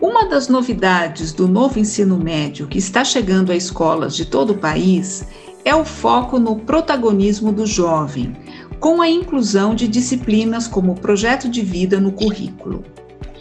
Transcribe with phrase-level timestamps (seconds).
[0.00, 4.58] Uma das novidades do novo ensino médio que está chegando a escolas de todo o
[4.58, 5.26] país
[5.64, 8.34] é o foco no protagonismo do jovem,
[8.78, 12.84] com a inclusão de disciplinas como projeto de vida no currículo.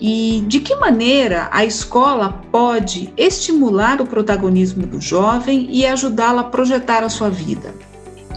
[0.02, 6.44] E de que maneira a escola pode estimular o protagonismo do jovem e ajudá-lo a
[6.46, 7.76] projetar a sua vida?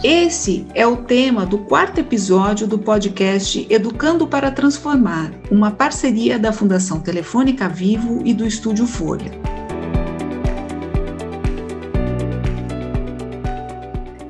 [0.03, 6.51] Esse é o tema do quarto episódio do podcast Educando para Transformar, uma parceria da
[6.51, 9.31] Fundação Telefônica Vivo e do Estúdio Folha.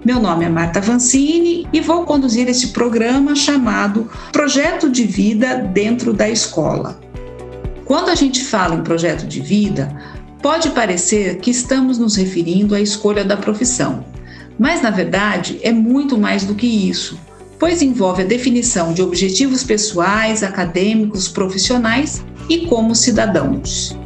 [0.05, 6.13] Meu nome é Marta Vancini e vou conduzir este programa chamado Projeto de Vida dentro
[6.13, 6.99] da Escola.
[7.85, 9.95] Quando a gente fala em projeto de vida,
[10.41, 14.05] pode parecer que estamos nos referindo à escolha da profissão,
[14.57, 17.19] mas na verdade é muito mais do que isso,
[17.59, 23.97] pois envolve a definição de objetivos pessoais, acadêmicos, profissionais e como cidadãos.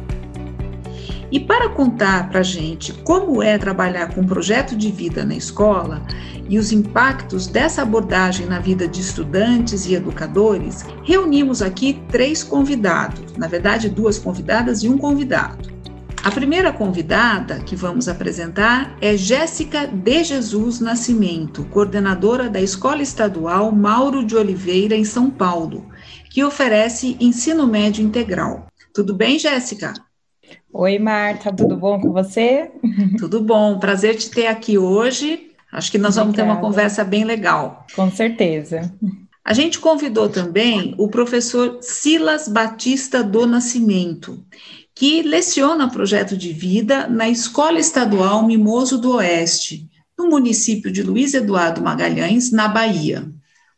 [1.30, 6.02] E para contar para a gente como é trabalhar com projeto de vida na escola
[6.48, 13.36] e os impactos dessa abordagem na vida de estudantes e educadores, reunimos aqui três convidados,
[13.36, 15.76] na verdade, duas convidadas e um convidado.
[16.24, 23.70] A primeira convidada que vamos apresentar é Jéssica de Jesus Nascimento, coordenadora da Escola Estadual
[23.70, 25.86] Mauro de Oliveira, em São Paulo,
[26.28, 28.66] que oferece ensino médio integral.
[28.92, 29.94] Tudo bem, Jéssica?
[30.80, 32.70] Oi, Marta, tudo bom com você?
[33.18, 35.50] Tudo bom, prazer te ter aqui hoje.
[35.72, 36.52] Acho que nós vamos Obrigada.
[36.52, 37.84] ter uma conversa bem legal.
[37.96, 38.94] Com certeza.
[39.44, 44.40] A gente convidou também o professor Silas Batista do Nascimento,
[44.94, 51.34] que leciona projeto de vida na Escola Estadual Mimoso do Oeste, no município de Luiz
[51.34, 53.28] Eduardo Magalhães, na Bahia.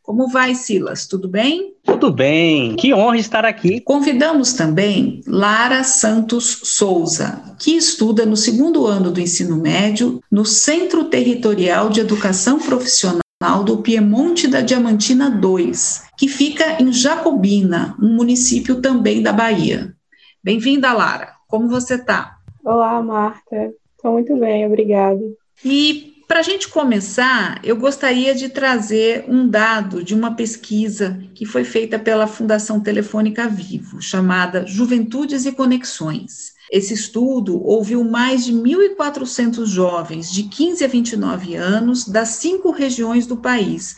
[0.03, 1.07] Como vai, Silas?
[1.07, 1.70] Tudo bem?
[2.00, 2.77] Tudo bem.
[2.77, 3.78] Que honra estar aqui.
[3.78, 11.05] Convidamos também Lara Santos Souza, que estuda no segundo ano do ensino médio no Centro
[11.05, 13.20] Territorial de Educação Profissional
[13.66, 19.94] do Piemonte da Diamantina 2, que fica em Jacobina, um município também da Bahia.
[20.42, 21.34] Bem-vinda, Lara.
[21.46, 22.38] Como você está?
[22.64, 23.74] Olá, Marta.
[23.94, 25.20] Estou muito bem, obrigada.
[25.62, 31.45] E para a gente começar, eu gostaria de trazer um dado de uma pesquisa que
[31.45, 36.52] foi feita pela Fundação Telefônica Vivo, chamada Juventudes e Conexões.
[36.70, 43.27] Esse estudo ouviu mais de 1.400 jovens de 15 a 29 anos das cinco regiões
[43.27, 43.97] do país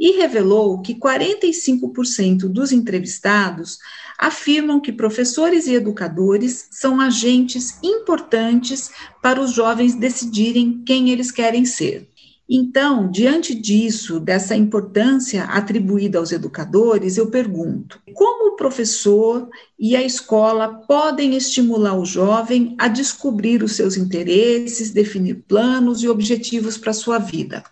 [0.00, 3.78] e revelou que 45% dos entrevistados
[4.18, 8.90] afirmam que professores e educadores são agentes importantes
[9.22, 12.08] para os jovens decidirem quem eles querem ser.
[12.48, 20.02] Então, diante disso, dessa importância atribuída aos educadores, eu pergunto: como o professor e a
[20.02, 26.92] escola podem estimular o jovem a descobrir os seus interesses, definir planos e objetivos para
[26.92, 27.64] a sua vida?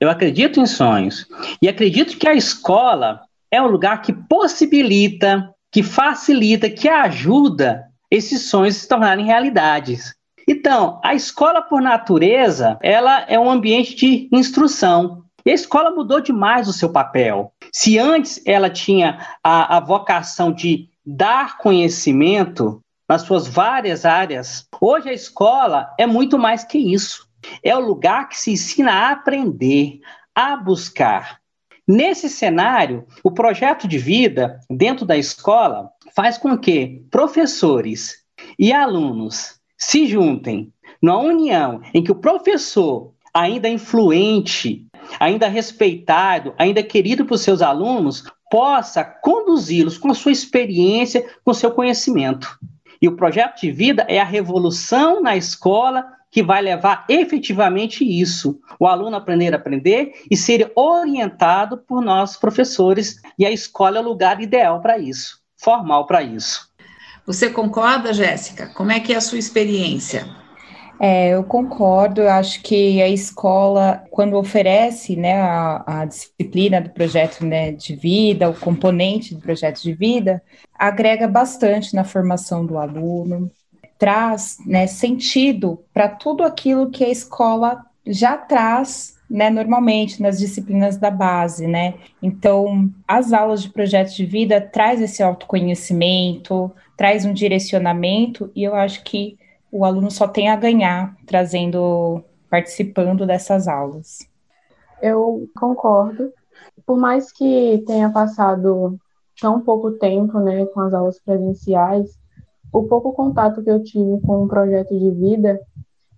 [0.00, 1.26] Eu acredito em sonhos
[1.60, 3.20] e acredito que a escola
[3.50, 10.14] é um lugar que possibilita que facilita, que ajuda esses sonhos se tornarem realidades.
[10.46, 15.24] Então, a escola por natureza, ela é um ambiente de instrução.
[15.46, 17.52] E a escola mudou demais o seu papel.
[17.72, 25.08] Se antes ela tinha a, a vocação de dar conhecimento nas suas várias áreas, hoje
[25.08, 27.26] a escola é muito mais que isso.
[27.62, 30.00] É o lugar que se ensina a aprender,
[30.34, 31.41] a buscar.
[31.86, 38.22] Nesse cenário, o projeto de vida dentro da escola faz com que professores
[38.58, 44.86] e alunos se juntem numa união em que o professor, ainda influente,
[45.18, 51.72] ainda respeitado, ainda querido por seus alunos, possa conduzi-los com a sua experiência, com seu
[51.72, 52.58] conhecimento.
[53.00, 58.58] E o projeto de vida é a revolução na escola que vai levar efetivamente isso,
[58.80, 64.00] o aluno aprender a aprender e ser orientado por nós professores, e a escola é
[64.00, 66.72] o lugar ideal para isso, formal para isso.
[67.26, 68.68] Você concorda, Jéssica?
[68.74, 70.26] Como é que é a sua experiência?
[70.98, 76.90] É, eu concordo, eu acho que a escola, quando oferece né, a, a, disciplina do
[76.90, 80.42] projeto né, de vida, o componente do projeto de vida,
[80.78, 83.50] agrega bastante na formação do aluno,
[84.02, 90.96] traz né, sentido para tudo aquilo que a escola já traz né, normalmente nas disciplinas
[90.96, 91.94] da base, né?
[92.20, 98.74] Então, as aulas de projeto de vida traz esse autoconhecimento, traz um direcionamento e eu
[98.74, 99.38] acho que
[99.70, 104.28] o aluno só tem a ganhar trazendo participando dessas aulas.
[105.00, 106.32] Eu concordo.
[106.84, 108.98] Por mais que tenha passado
[109.40, 112.20] tão pouco tempo né, com as aulas presenciais,
[112.72, 115.60] o pouco contato que eu tive com o projeto de vida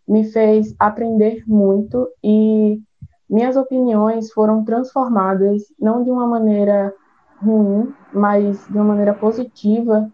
[0.07, 2.81] me fez aprender muito e
[3.29, 6.95] minhas opiniões foram transformadas não de uma maneira
[7.43, 10.09] ruim, mas de uma maneira positiva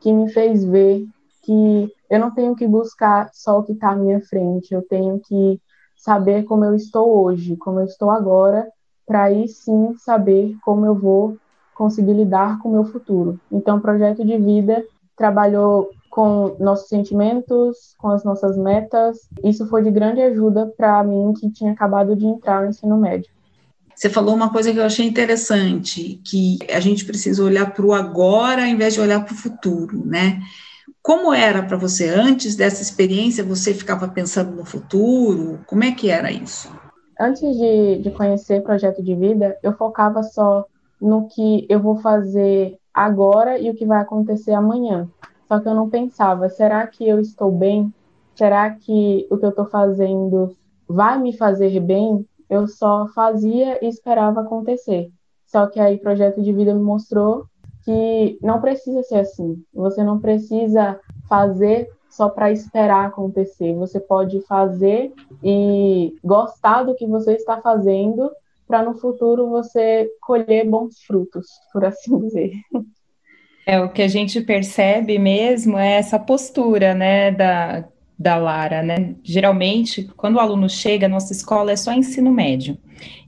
[0.00, 1.04] que me fez ver
[1.42, 5.20] que eu não tenho que buscar só o que está à minha frente, eu tenho
[5.20, 5.60] que
[5.96, 8.68] saber como eu estou hoje, como eu estou agora,
[9.06, 11.36] para aí sim saber como eu vou
[11.74, 13.40] conseguir lidar com o meu futuro.
[13.50, 14.84] Então, o projeto de vida
[15.16, 19.18] trabalhou com nossos sentimentos, com as nossas metas.
[19.42, 23.30] Isso foi de grande ajuda para mim que tinha acabado de entrar no ensino médio.
[23.94, 27.92] Você falou uma coisa que eu achei interessante, que a gente precisa olhar para o
[27.92, 30.40] agora ao invés de olhar para o futuro, né?
[31.02, 33.44] Como era para você antes dessa experiência?
[33.44, 35.60] Você ficava pensando no futuro?
[35.66, 36.70] Como é que era isso?
[37.18, 40.64] Antes de, de conhecer projeto de vida, eu focava só
[41.00, 45.08] no que eu vou fazer agora e o que vai acontecer amanhã.
[45.48, 47.92] Só que eu não pensava, será que eu estou bem?
[48.34, 50.56] Será que o que eu estou fazendo
[50.88, 52.26] vai me fazer bem?
[52.48, 55.10] Eu só fazia e esperava acontecer.
[55.46, 57.46] Só que aí projeto de vida me mostrou
[57.84, 59.62] que não precisa ser assim.
[59.74, 60.98] Você não precisa
[61.28, 63.74] fazer só para esperar acontecer.
[63.74, 65.12] Você pode fazer
[65.42, 68.30] e gostar do que você está fazendo
[68.72, 72.52] para no futuro você colher bons frutos, por assim dizer.
[73.66, 77.84] É o que a gente percebe mesmo é essa postura, né, da,
[78.18, 79.14] da Lara, né?
[79.22, 82.78] Geralmente, quando o aluno chega, nossa escola é só ensino médio.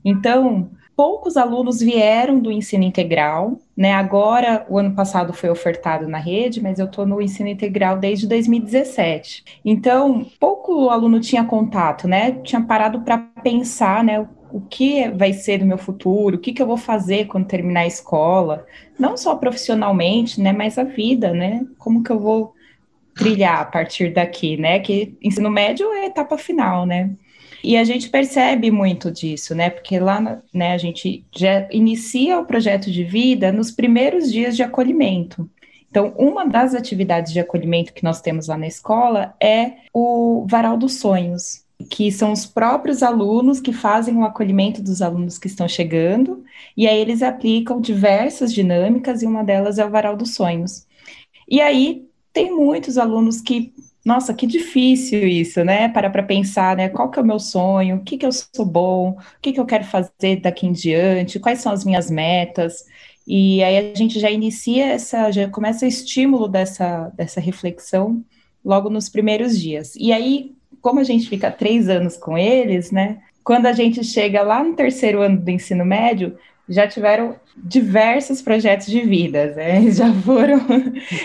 [0.03, 3.93] Então, poucos alunos vieram do ensino integral, né?
[3.93, 8.27] Agora, o ano passado foi ofertado na rede, mas eu estou no ensino integral desde
[8.27, 9.45] 2017.
[9.63, 12.33] Então, pouco aluno tinha contato, né?
[12.43, 14.27] Tinha parado para pensar, né?
[14.55, 16.37] O que vai ser do meu futuro?
[16.37, 18.65] O que, que eu vou fazer quando terminar a escola?
[18.97, 20.53] Não só profissionalmente, né?
[20.53, 21.67] Mas a vida, né?
[21.77, 22.55] Como que eu vou
[23.17, 24.79] trilhar a partir daqui, né?
[24.79, 27.11] Que ensino médio é a etapa final, né?
[27.65, 29.71] E a gente percebe muito disso, né?
[29.71, 34.63] Porque lá, né, a gente já inicia o projeto de vida nos primeiros dias de
[34.63, 35.51] acolhimento.
[35.91, 40.77] Então, uma das atividades de acolhimento que nós temos lá na escola é o Varal
[40.77, 45.69] dos Sonhos, que são os próprios alunos que fazem o acolhimento dos alunos que estão
[45.69, 46.45] chegando,
[46.77, 50.87] e aí eles aplicam diversas dinâmicas, e uma delas é o Varal dos Sonhos.
[51.49, 53.73] E aí tem muitos alunos que
[54.05, 55.89] nossa, que difícil isso, né?
[55.89, 56.91] Para para pensar, né?
[56.91, 57.97] Qual que é o meu sonho?
[57.97, 59.13] O que que eu sou bom?
[59.13, 61.41] O que que eu quero fazer daqui em diante?
[61.41, 62.85] Quais são as minhas metas?
[63.27, 68.23] E aí a gente já inicia essa, já começa o estímulo dessa, dessa reflexão
[68.65, 69.95] logo nos primeiros dias.
[69.97, 70.55] E aí,
[70.85, 73.17] como a gente fica três anos com eles, né?
[73.43, 76.37] Quando a gente chega lá no terceiro ano do ensino médio,
[76.69, 79.79] já tiveram diversos projetos de vida, né?
[79.79, 80.61] Eles já foram,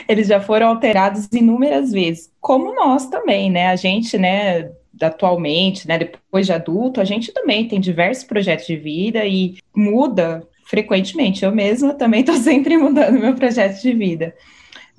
[0.08, 3.68] eles já foram alterados inúmeras vezes, como nós também, né?
[3.68, 4.72] A gente, né,
[5.02, 10.42] atualmente, né, depois de adulto, a gente também tem diversos projetos de vida e muda
[10.68, 11.44] frequentemente.
[11.44, 14.34] Eu mesma também estou sempre mudando meu projeto de vida.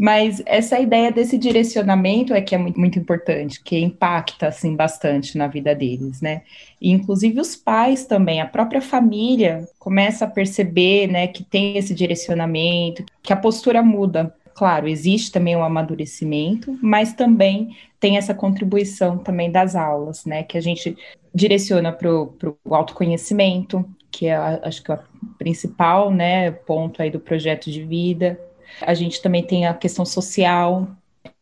[0.00, 5.46] Mas essa ideia desse direcionamento é que é muito, importante, que impacta assim bastante na
[5.46, 6.40] vida deles, né?
[6.80, 11.92] E, inclusive os pais também, a própria família começa a perceber, né, que tem esse
[11.92, 14.34] direcionamento, que a postura muda.
[14.54, 20.56] Claro, existe também um amadurecimento, mas também tem essa contribuição também das aulas, né, que
[20.56, 20.96] a gente
[21.34, 24.98] direciona para o autoconhecimento, que é, acho que é o
[25.36, 28.40] principal, né, ponto aí do projeto de vida,
[28.80, 30.88] a gente também tem a questão social,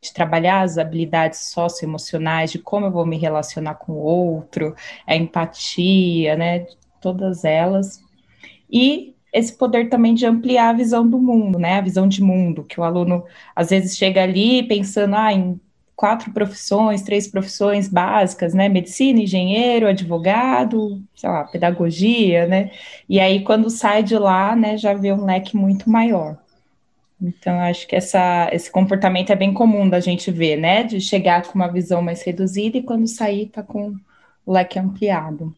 [0.01, 4.75] de trabalhar as habilidades socioemocionais, de como eu vou me relacionar com o outro,
[5.07, 6.67] a empatia, né?
[7.01, 8.01] Todas elas.
[8.71, 11.79] E esse poder também de ampliar a visão do mundo, né?
[11.79, 15.61] A visão de mundo, que o aluno às vezes chega ali pensando ah, em
[15.97, 18.69] quatro profissões, três profissões básicas, né?
[18.69, 22.71] Medicina, engenheiro, advogado, sei lá, pedagogia, né?
[23.09, 26.39] E aí, quando sai de lá, né, já vê um leque muito maior.
[27.21, 30.85] Então, acho que essa, esse comportamento é bem comum da gente ver, né?
[30.85, 33.95] De chegar com uma visão mais reduzida e quando sair tá com
[34.47, 35.55] o leque ampliado.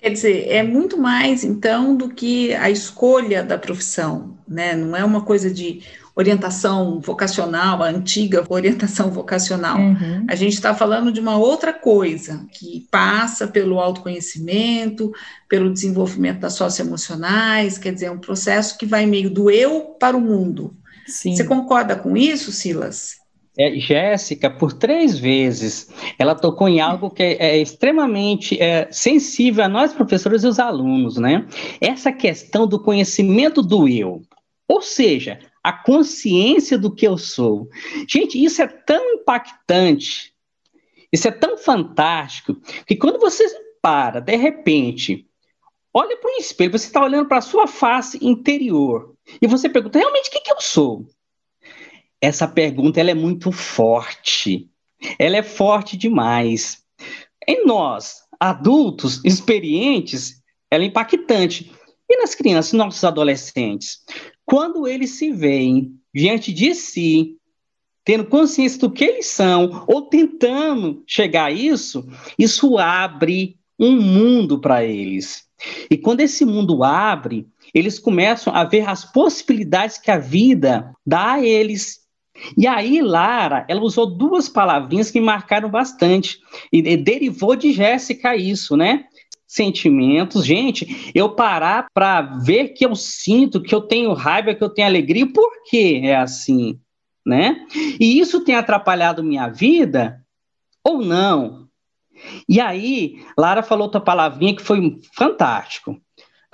[0.00, 4.74] Quer dizer, é muito mais, então, do que a escolha da profissão, né?
[4.74, 5.82] Não é uma coisa de
[6.14, 9.78] orientação vocacional, a antiga orientação vocacional.
[9.78, 10.26] Uhum.
[10.28, 15.12] A gente está falando de uma outra coisa, que passa pelo autoconhecimento,
[15.48, 20.16] pelo desenvolvimento das socioemocionais, quer dizer, é um processo que vai meio do eu para
[20.16, 20.74] o mundo.
[21.06, 21.34] Sim.
[21.34, 23.20] Você concorda com isso, Silas?
[23.60, 25.88] é, Jéssica, por três vezes,
[26.18, 30.58] ela tocou em algo que é, é extremamente é, sensível a nós, professores e os
[30.58, 31.46] alunos, né?
[31.78, 34.22] Essa questão do conhecimento do eu.
[34.70, 37.68] Ou seja, a consciência do que eu sou.
[38.08, 40.32] Gente, isso é tão impactante,
[41.12, 42.54] isso é tão fantástico,
[42.86, 43.44] que quando você
[43.82, 45.26] para, de repente,
[45.92, 49.12] olha para o espelho, você está olhando para a sua face interior,
[49.42, 51.04] e você pergunta, realmente, o que, que eu sou?
[52.20, 54.70] Essa pergunta ela é muito forte,
[55.18, 56.84] ela é forte demais.
[57.44, 61.72] Em nós, adultos, experientes, ela é impactante.
[62.10, 64.00] E nas crianças, nossos adolescentes?
[64.44, 67.36] Quando eles se veem diante de si,
[68.04, 72.04] tendo consciência do que eles são, ou tentando chegar a isso,
[72.36, 75.44] isso abre um mundo para eles.
[75.88, 81.34] E quando esse mundo abre, eles começam a ver as possibilidades que a vida dá
[81.34, 82.00] a eles.
[82.56, 86.40] E aí, Lara, ela usou duas palavrinhas que me marcaram bastante,
[86.72, 89.04] e, derivou de Jéssica isso, né?
[89.50, 94.68] Sentimentos, gente, eu parar para ver que eu sinto, que eu tenho raiva, que eu
[94.70, 96.78] tenho alegria, por que é assim,
[97.26, 97.66] né?
[97.98, 100.24] E isso tem atrapalhado minha vida
[100.84, 101.68] ou não?
[102.48, 106.00] E aí, Lara falou outra palavrinha que foi fantástico.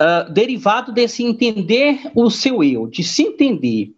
[0.01, 3.91] Uh, derivado desse entender o seu eu, de se entender,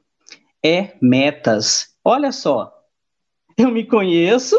[0.61, 1.95] é metas.
[2.03, 2.69] Olha só,
[3.57, 4.57] eu me conheço,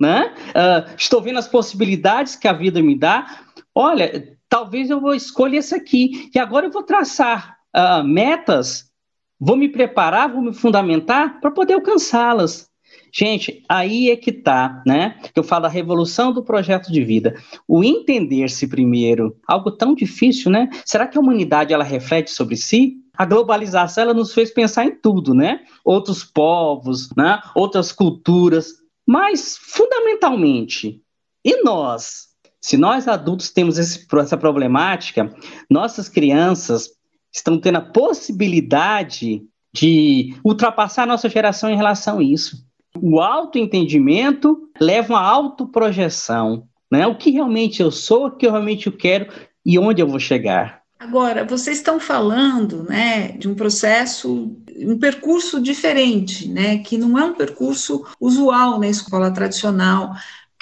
[0.00, 0.34] né?
[0.50, 3.43] Uh, estou vendo as possibilidades que a vida me dá.
[3.74, 6.30] Olha, talvez eu vou escolher essa aqui.
[6.34, 8.90] E agora eu vou traçar uh, metas,
[9.38, 12.70] vou me preparar, vou me fundamentar para poder alcançá-las.
[13.12, 15.20] Gente, aí é que tá, né?
[15.34, 17.40] Eu falo da revolução do projeto de vida.
[17.66, 20.68] O entender-se primeiro, algo tão difícil, né?
[20.84, 22.96] Será que a humanidade ela reflete sobre si?
[23.16, 25.60] A globalização ela nos fez pensar em tudo, né?
[25.84, 27.40] Outros povos, né?
[27.54, 28.74] Outras culturas,
[29.06, 31.00] mas fundamentalmente,
[31.44, 32.33] e nós?
[32.64, 35.30] Se nós adultos temos esse, essa problemática,
[35.68, 36.88] nossas crianças
[37.30, 42.64] estão tendo a possibilidade de ultrapassar a nossa geração em relação a isso.
[42.98, 47.06] O autoentendimento leva a autoprojeção, né?
[47.06, 49.30] O que realmente eu sou, o que eu realmente eu quero
[49.62, 50.80] e onde eu vou chegar.
[50.98, 57.24] Agora, vocês estão falando, né, de um processo, um percurso diferente, né, que não é
[57.24, 60.14] um percurso usual na escola tradicional,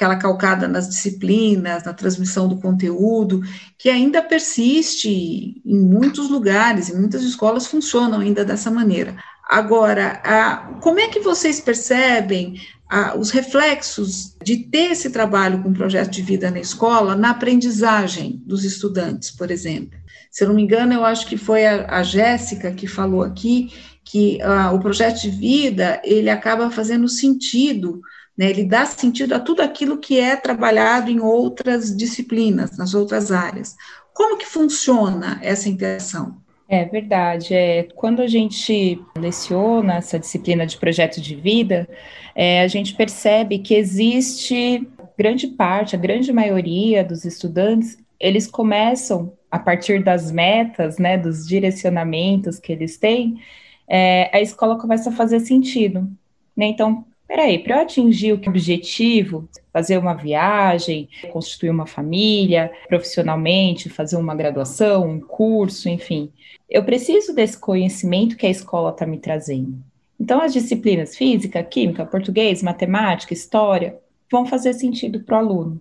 [0.02, 3.40] aquela calcada nas disciplinas, na transmissão do conteúdo,
[3.78, 9.16] que ainda persiste em muitos lugares, em muitas escolas funcionam ainda dessa maneira.
[9.48, 15.72] Agora, a, como é que vocês percebem a, os reflexos de ter esse trabalho com
[15.72, 19.96] projeto de vida na escola na aprendizagem dos estudantes, por exemplo?
[20.32, 23.70] Se eu não me engano, eu acho que foi a, a Jéssica que falou aqui
[24.04, 24.38] que
[24.74, 28.00] o projeto de vida ele acaba fazendo sentido,
[28.36, 33.30] né, ele dá sentido a tudo aquilo que é trabalhado em outras disciplinas, nas outras
[33.30, 33.76] áreas.
[34.14, 36.36] Como que funciona essa interação?
[36.68, 37.54] É verdade.
[37.54, 41.88] É, quando a gente leciona essa disciplina de projeto de vida,
[42.34, 49.32] é, a gente percebe que existe grande parte, a grande maioria dos estudantes, eles começam
[49.50, 53.38] a partir das metas, né, dos direcionamentos que eles têm,
[53.86, 56.10] é, a escola começa a fazer sentido.
[56.56, 56.66] Né?
[56.66, 64.16] Então, peraí, para eu atingir o objetivo, fazer uma viagem, constituir uma família, profissionalmente, fazer
[64.16, 66.30] uma graduação, um curso, enfim,
[66.68, 69.82] eu preciso desse conhecimento que a escola está me trazendo.
[70.20, 73.98] Então, as disciplinas física, química, português, matemática, história,
[74.30, 75.80] vão fazer sentido para o aluno.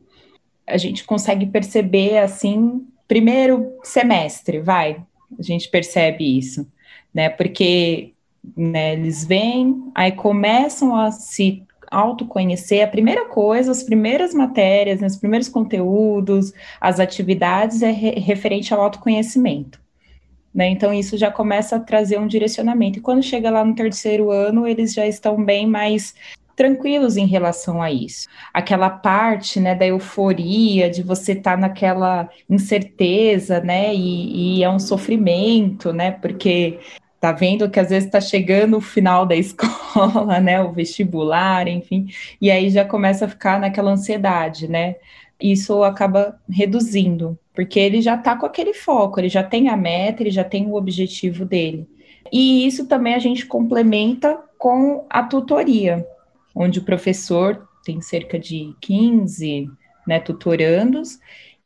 [0.65, 5.03] A gente consegue perceber, assim, primeiro semestre, vai,
[5.38, 6.65] a gente percebe isso,
[7.13, 7.27] né?
[7.27, 8.13] Porque
[8.56, 15.08] né, eles vêm, aí começam a se autoconhecer, a primeira coisa, as primeiras matérias, né,
[15.08, 19.80] os primeiros conteúdos, as atividades é re referente ao autoconhecimento.
[20.54, 23.00] Né, então, isso já começa a trazer um direcionamento.
[23.00, 26.14] E quando chega lá no terceiro ano, eles já estão bem mais
[26.56, 28.28] tranquilos em relação a isso.
[28.54, 34.70] Aquela parte, né, da euforia, de você estar tá naquela incerteza, né, e, e, é
[34.70, 36.80] um sofrimento, né, porque
[37.22, 42.08] tá vendo que às vezes está chegando o final da escola, né, o vestibular, enfim,
[42.42, 44.96] e aí já começa a ficar naquela ansiedade, né?
[45.40, 50.24] Isso acaba reduzindo, porque ele já está com aquele foco, ele já tem a meta,
[50.24, 51.88] ele já tem o objetivo dele.
[52.32, 56.06] E isso também a gente complementa com a tutoria,
[56.56, 59.70] onde o professor tem cerca de 15
[60.08, 61.20] né, tutorandos,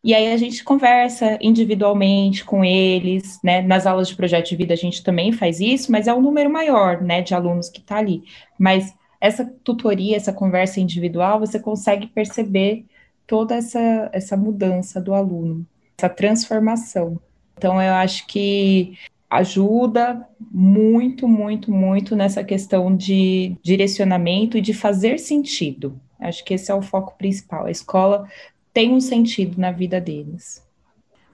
[0.06, 3.64] e aí a gente conversa individualmente com eles, né?
[3.64, 6.48] Nas aulas de projeto de vida a gente também faz isso, mas é um número
[6.48, 8.24] maior, né, de alunos que está ali.
[8.56, 12.86] Mas essa tutoria, essa conversa individual, você consegue perceber
[13.26, 15.66] toda essa, essa mudança do aluno,
[15.98, 17.20] essa transformação.
[17.58, 18.96] Então, eu acho que
[19.28, 26.00] ajuda muito, muito, muito nessa questão de direcionamento e de fazer sentido.
[26.20, 27.66] Acho que esse é o foco principal.
[27.66, 28.28] A escola
[28.76, 30.62] tem um sentido na vida deles.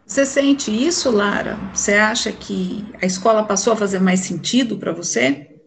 [0.05, 1.57] Você sente isso, Lara?
[1.73, 5.59] Você acha que a escola passou a fazer mais sentido para você?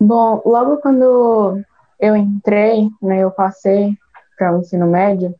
[0.00, 1.60] Bom, logo quando
[1.98, 3.94] eu entrei, né, eu passei
[4.38, 5.34] para o ensino médio,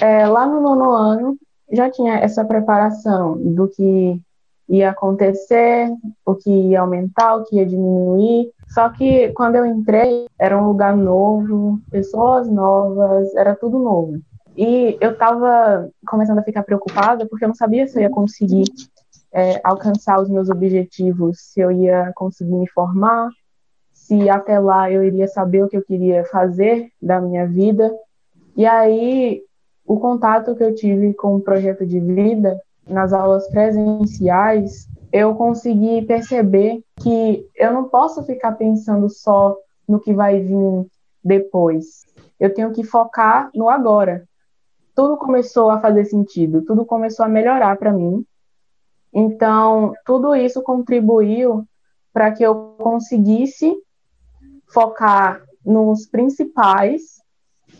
[0.00, 1.36] é, lá no nono ano
[1.72, 4.20] já tinha essa preparação do que
[4.68, 5.90] ia acontecer,
[6.24, 8.52] o que ia aumentar, o que ia diminuir.
[8.68, 14.20] Só que quando eu entrei, era um lugar novo, pessoas novas, era tudo novo.
[14.56, 18.64] E eu estava começando a ficar preocupada porque eu não sabia se eu ia conseguir
[19.32, 23.30] é, alcançar os meus objetivos, se eu ia conseguir me formar,
[23.92, 27.90] se até lá eu iria saber o que eu queria fazer da minha vida.
[28.54, 29.42] E aí,
[29.86, 36.02] o contato que eu tive com o projeto de vida nas aulas presenciais, eu consegui
[36.02, 39.56] perceber que eu não posso ficar pensando só
[39.88, 40.86] no que vai vir
[41.24, 42.02] depois.
[42.38, 44.26] Eu tenho que focar no agora.
[44.94, 48.24] Tudo começou a fazer sentido, tudo começou a melhorar para mim.
[49.12, 51.66] Então, tudo isso contribuiu
[52.12, 53.74] para que eu conseguisse
[54.66, 57.20] focar nos principais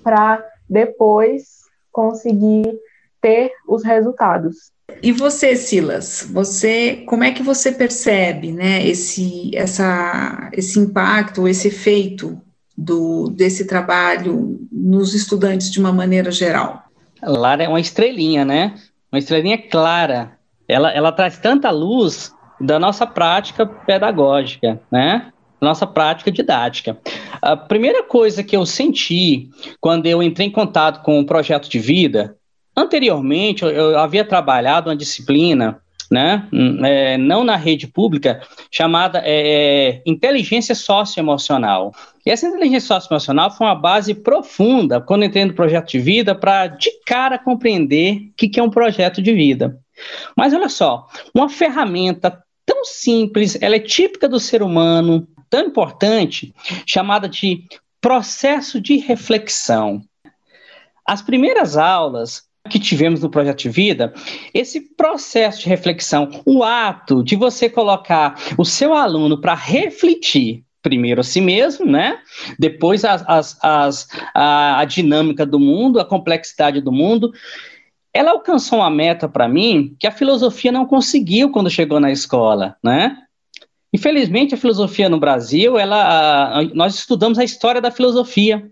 [0.02, 2.78] para depois conseguir
[3.20, 4.72] ter os resultados.
[5.02, 11.68] E você, Silas, você, como é que você percebe, né, esse, essa, esse impacto, esse
[11.68, 12.40] efeito
[12.76, 16.91] do, desse trabalho nos estudantes de uma maneira geral?
[17.22, 18.74] Lara é uma estrelinha, né?
[19.10, 20.38] Uma estrelinha clara.
[20.68, 25.32] Ela, ela traz tanta luz da nossa prática pedagógica, né?
[25.62, 26.98] nossa prática didática.
[27.40, 29.48] A primeira coisa que eu senti
[29.80, 32.36] quando eu entrei em contato com o projeto de vida,
[32.76, 35.80] anteriormente eu, eu havia trabalhado uma disciplina,
[36.12, 36.46] né,
[36.84, 41.90] é, não na rede pública, chamada é, inteligência socioemocional.
[42.26, 46.66] E essa inteligência socioemocional foi uma base profunda quando entrei no projeto de vida para
[46.66, 49.78] de cara compreender o que, que é um projeto de vida.
[50.36, 56.54] Mas olha só, uma ferramenta tão simples, ela é típica do ser humano, tão importante,
[56.86, 57.64] chamada de
[58.02, 60.02] processo de reflexão.
[61.06, 64.14] As primeiras aulas que tivemos no projeto vida,
[64.54, 71.20] esse processo de reflexão, o ato de você colocar o seu aluno para refletir primeiro
[71.20, 72.18] a si mesmo, né?
[72.58, 77.32] Depois as, as, as, a, a dinâmica do mundo, a complexidade do mundo.
[78.12, 82.76] Ela alcançou uma meta para mim que a filosofia não conseguiu quando chegou na escola,
[82.82, 83.16] né?
[83.92, 88.68] Infelizmente, a filosofia no Brasil, ela, a, nós estudamos a história da filosofia,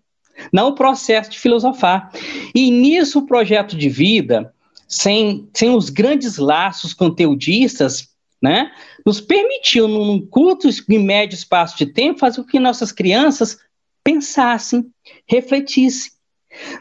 [0.52, 2.10] não o processo de filosofar.
[2.54, 4.52] E nisso, o projeto de vida,
[4.88, 8.08] sem, sem os grandes laços conteudistas,
[8.42, 8.70] né,
[9.04, 13.58] nos permitiu, num curto e médio espaço de tempo, fazer com que nossas crianças
[14.02, 14.90] pensassem,
[15.26, 16.12] refletissem.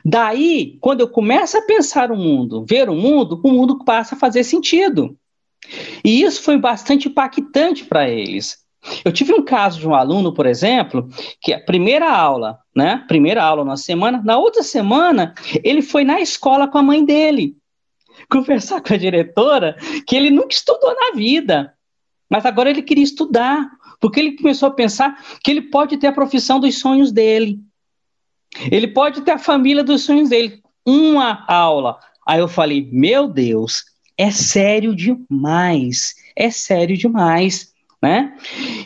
[0.03, 4.17] Daí, quando eu começo a pensar o mundo, ver o mundo, o mundo passa a
[4.17, 5.17] fazer sentido.
[6.03, 8.58] E isso foi bastante impactante para eles.
[9.03, 11.09] Eu tive um caso de um aluno, por exemplo,
[11.41, 13.03] que a primeira aula, né?
[13.07, 17.57] Primeira aula na semana, na outra semana, ele foi na escola com a mãe dele
[18.29, 19.75] conversar com a diretora
[20.07, 21.73] que ele nunca estudou na vida,
[22.29, 26.13] mas agora ele queria estudar, porque ele começou a pensar que ele pode ter a
[26.13, 27.59] profissão dos sonhos dele.
[28.71, 30.61] Ele pode ter a família dos sonhos dele.
[30.85, 31.99] Uma aula.
[32.25, 33.83] Aí eu falei: "Meu Deus,
[34.17, 37.68] é sério demais, é sério demais,
[38.01, 38.35] né?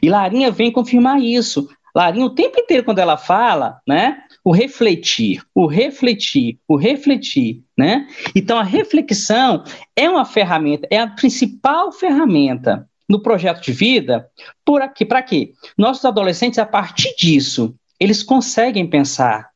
[0.02, 1.67] E Larinha vem confirmar isso.
[1.95, 4.23] Larinha, o tempo inteiro, quando ela fala, né?
[4.43, 8.08] O refletir, o refletir, o refletir, né?
[8.36, 9.63] Então, a reflexão
[9.95, 14.28] é uma ferramenta, é a principal ferramenta no projeto de vida,
[14.65, 15.54] por aqui, para quê?
[15.78, 19.49] Nossos adolescentes, a partir disso, eles conseguem pensar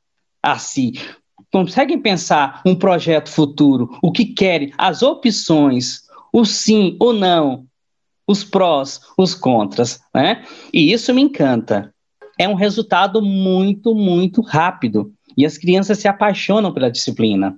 [0.44, 0.94] assim,
[1.52, 7.66] conseguem pensar um projeto futuro, o que querem, as opções, o sim ou não,
[8.28, 10.44] os prós, os contras, né?
[10.74, 11.94] E isso me encanta.
[12.38, 15.12] É um resultado muito, muito rápido.
[15.36, 17.58] E as crianças se apaixonam pela disciplina.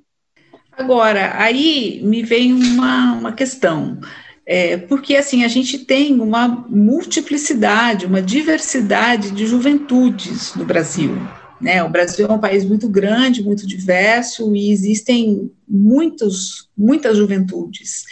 [0.77, 3.99] Agora, aí me vem uma, uma questão.
[4.45, 11.15] É, porque assim a gente tem uma multiplicidade, uma diversidade de juventudes no Brasil.
[11.62, 11.84] Né?
[11.84, 18.05] O Brasil é um país muito grande, muito diverso e existem muitos, muitas juventudes.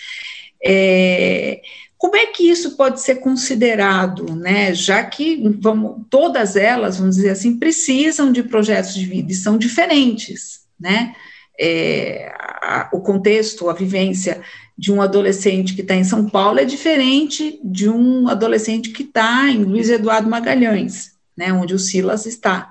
[0.63, 1.61] É,
[1.97, 4.73] Como é que isso pode ser considerado, né?
[4.73, 9.57] Já que vamos, todas elas, vamos dizer assim, precisam de projetos de vida e são
[9.57, 11.15] diferentes, né?
[11.60, 12.31] É,
[12.62, 14.41] a, o contexto, a vivência
[14.77, 19.49] de um adolescente que está em São Paulo é diferente de um adolescente que está
[19.49, 21.51] em Luiz Eduardo Magalhães, né?
[21.51, 22.69] Onde o Silas está.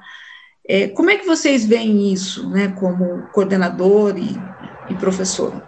[0.69, 2.69] É, como é que vocês veem isso, né?
[2.79, 4.37] Como coordenador e,
[4.89, 5.66] e professor?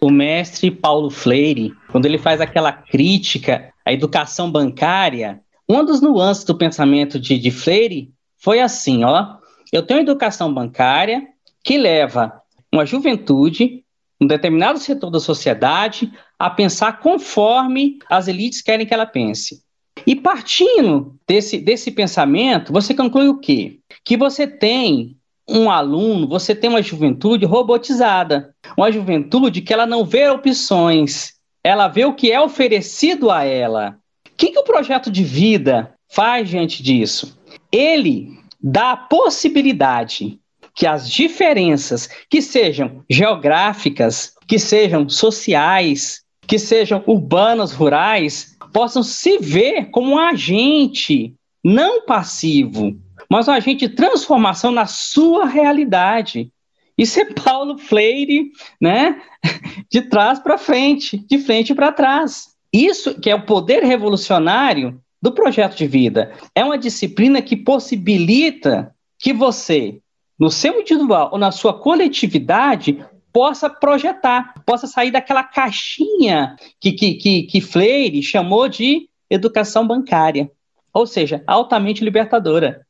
[0.00, 6.44] O mestre Paulo Freire, quando ele faz aquela crítica à educação bancária, uma das nuances
[6.44, 9.36] do pensamento de, de Freire foi assim, ó,
[9.72, 11.26] eu tenho educação bancária
[11.62, 12.40] que leva
[12.72, 13.84] uma juventude,
[14.20, 19.62] um determinado setor da sociedade, a pensar conforme as elites querem que ela pense.
[20.06, 23.80] E partindo desse, desse pensamento, você conclui o quê?
[24.04, 25.17] Que você tem
[25.48, 31.32] um aluno, você tem uma juventude robotizada, uma juventude que ela não vê opções,
[31.64, 33.98] ela vê o que é oferecido a ela.
[34.26, 37.38] O que, que o projeto de vida faz diante disso?
[37.72, 40.38] Ele dá a possibilidade
[40.74, 49.38] que as diferenças, que sejam geográficas, que sejam sociais, que sejam urbanas, rurais, possam se
[49.38, 51.34] ver como um agente
[51.64, 52.96] não passivo,
[53.28, 56.50] mas um agente de transformação na sua realidade.
[56.96, 59.20] Isso é Paulo Freire, né?
[59.90, 62.48] De trás para frente, de frente para trás.
[62.70, 66.32] Isso que é o poder revolucionário do projeto de vida.
[66.54, 70.00] É uma disciplina que possibilita que você,
[70.38, 77.14] no seu individual ou na sua coletividade, possa projetar, possa sair daquela caixinha que, que,
[77.14, 80.50] que, que Freire chamou de educação bancária.
[80.92, 82.86] Ou seja, altamente libertadora.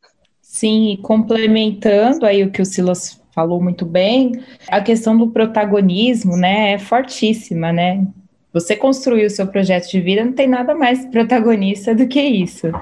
[0.50, 4.32] Sim, complementando aí o que o Silas falou muito bem,
[4.66, 8.04] a questão do protagonismo, né, é fortíssima, né?
[8.52, 12.72] Você construiu o seu projeto de vida, não tem nada mais protagonista do que isso.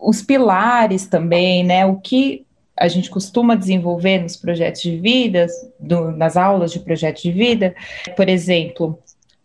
[0.00, 1.84] Os pilares também, né?
[1.84, 2.46] O que
[2.78, 5.48] a gente costuma desenvolver nos projetos de vida,
[5.80, 7.74] do, nas aulas de projeto de vida,
[8.16, 8.98] por exemplo,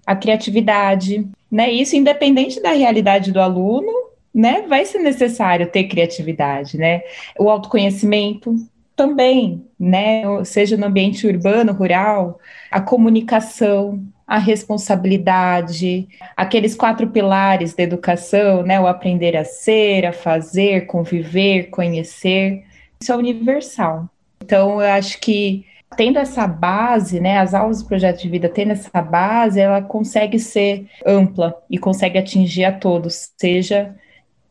[0.06, 1.72] a criatividade, né?
[1.72, 4.05] Isso independente da realidade do aluno
[4.36, 7.02] né, vai ser necessário ter criatividade, né?
[7.40, 8.54] O autoconhecimento
[8.94, 12.38] também, né, seja no ambiente urbano, rural,
[12.70, 20.12] a comunicação, a responsabilidade, aqueles quatro pilares da educação, né, o aprender a ser, a
[20.12, 22.66] fazer, conviver, conhecer,
[23.00, 24.10] isso é universal.
[24.44, 28.72] Então, eu acho que tendo essa base, né, as aulas do projeto de vida tendo
[28.72, 33.96] essa base, ela consegue ser ampla e consegue atingir a todos, seja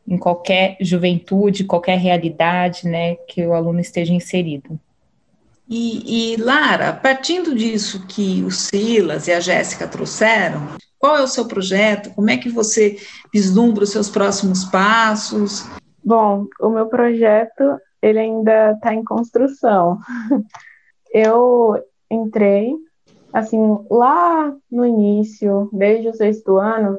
[0.07, 4.79] em qualquer juventude, qualquer realidade, né, que o aluno esteja inserido.
[5.67, 10.67] E, e Lara, partindo disso que o Silas e a Jéssica trouxeram,
[10.99, 12.11] qual é o seu projeto?
[12.13, 12.97] Como é que você
[13.33, 15.67] vislumbra os seus próximos passos?
[16.03, 19.99] Bom, o meu projeto ele ainda está em construção.
[21.11, 22.73] Eu entrei
[23.33, 26.97] assim lá no início, desde o sexto ano,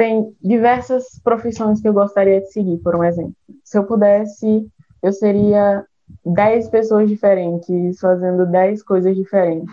[0.00, 3.34] tem diversas profissões que eu gostaria de seguir, por um exemplo.
[3.62, 4.66] Se eu pudesse,
[5.02, 5.84] eu seria
[6.24, 9.68] 10 pessoas diferentes, fazendo 10 coisas diferentes.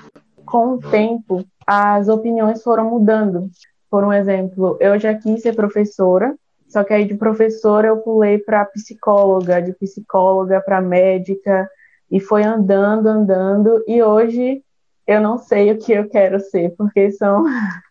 [0.45, 3.49] Com o tempo, as opiniões foram mudando.
[3.89, 6.35] Por um exemplo, eu já quis ser professora,
[6.67, 11.69] só que aí de professora eu pulei para psicóloga, de psicóloga para médica,
[12.11, 14.61] e foi andando, andando, e hoje
[15.07, 17.45] eu não sei o que eu quero ser, porque são,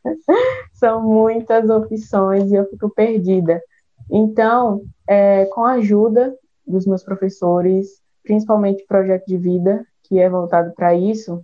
[0.75, 3.63] são muitas opções e eu fico perdida.
[4.11, 10.73] Então, é, com a ajuda dos meus professores, principalmente projeto de vida, que é voltado
[10.75, 11.43] para isso,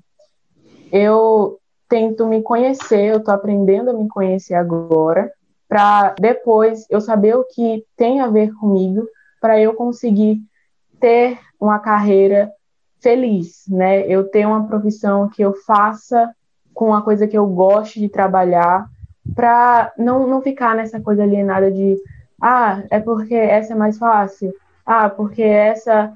[0.93, 1.59] eu
[1.89, 5.33] tento me conhecer, eu estou aprendendo a me conhecer agora,
[5.69, 9.07] para depois eu saber o que tem a ver comigo,
[9.41, 10.39] para eu conseguir
[11.01, 12.53] ter uma carreira
[13.03, 14.07] feliz, né?
[14.07, 16.31] Eu tenho uma profissão que eu faça
[16.73, 18.87] com uma coisa que eu goste de trabalhar,
[19.35, 21.97] para não, não ficar nessa coisa alienada de
[22.41, 24.53] ah, é porque essa é mais fácil,
[24.85, 26.13] ah, porque essa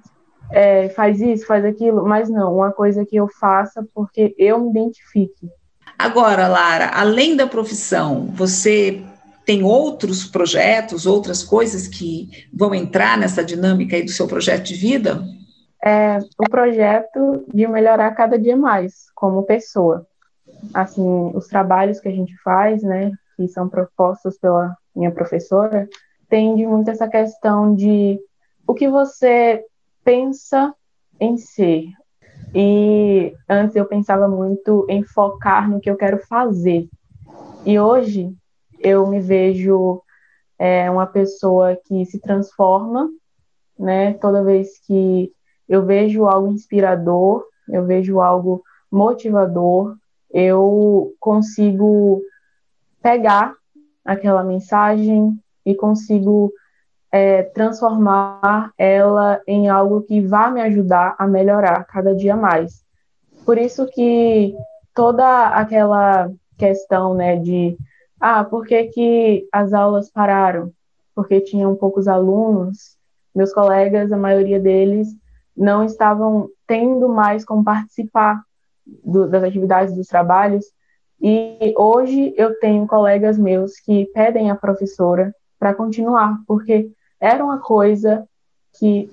[0.51, 4.70] é, faz isso, faz aquilo, mas não, uma coisa que eu faça porque eu me
[4.70, 5.49] identifique.
[5.99, 9.03] Agora, Lara, além da profissão, você
[9.44, 14.75] tem outros projetos, outras coisas que vão entrar nessa dinâmica aí do seu projeto de
[14.75, 15.25] vida?
[15.84, 20.06] É o projeto de melhorar cada dia mais como pessoa.
[20.72, 25.88] Assim, os trabalhos que a gente faz, né, que são propostos pela minha professora,
[26.28, 28.18] tende muito essa questão de
[28.66, 29.64] o que você
[30.04, 30.74] pensa
[31.20, 31.84] em ser.
[32.54, 36.88] E antes eu pensava muito em focar no que eu quero fazer.
[37.64, 38.32] E hoje
[38.80, 40.02] eu me vejo
[40.58, 43.08] é, uma pessoa que se transforma,
[43.78, 44.14] né?
[44.14, 45.32] Toda vez que
[45.68, 49.96] eu vejo algo inspirador, eu vejo algo motivador,
[50.31, 52.22] eu consigo
[53.02, 53.55] pegar
[54.05, 56.52] aquela mensagem e consigo
[57.11, 62.85] é, transformar ela em algo que vá me ajudar a melhorar cada dia mais.
[63.44, 64.55] Por isso que
[64.94, 67.76] toda aquela questão, né, de
[68.20, 70.72] ah, por que, que as aulas pararam?
[71.14, 72.96] Porque tinham poucos alunos.
[73.35, 75.09] Meus colegas, a maioria deles,
[75.57, 78.42] não estavam tendo mais como participar
[79.05, 80.66] do, das atividades dos trabalhos.
[81.21, 87.59] E hoje eu tenho colegas meus que pedem à professora para continuar, porque era uma
[87.59, 88.29] coisa
[88.79, 89.11] que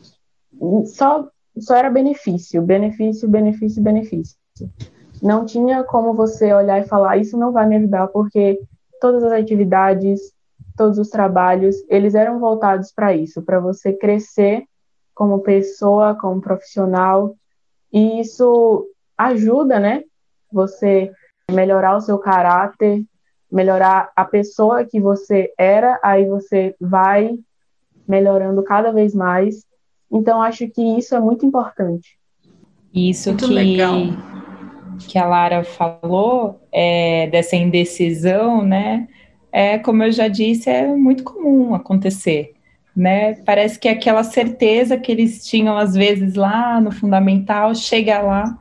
[0.85, 1.27] só,
[1.57, 4.37] só era benefício, benefício, benefício, benefício.
[5.21, 8.59] Não tinha como você olhar e falar, isso não vai me ajudar, porque
[8.99, 10.19] todas as atividades,
[10.75, 14.65] todos os trabalhos, eles eram voltados para isso, para você crescer
[15.23, 17.33] como pessoa, como profissional,
[17.93, 18.85] e isso
[19.17, 20.03] ajuda, né?
[20.51, 21.09] Você
[21.49, 23.01] melhorar o seu caráter,
[23.49, 27.39] melhorar a pessoa que você era, aí você vai
[28.05, 29.63] melhorando cada vez mais.
[30.11, 32.19] Então, acho que isso é muito importante.
[32.93, 33.95] Isso muito que, legal.
[35.07, 39.07] que a Lara falou, é, dessa indecisão, né?
[39.53, 42.52] É, como eu já disse, é muito comum acontecer.
[42.95, 43.35] Né?
[43.45, 48.57] Parece que aquela certeza que eles tinham às vezes lá no fundamental chega lá,